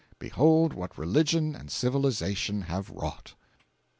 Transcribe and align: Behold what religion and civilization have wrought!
Behold 0.17 0.73
what 0.73 0.97
religion 0.97 1.55
and 1.55 1.69
civilization 1.69 2.63
have 2.63 2.89
wrought! 2.89 3.35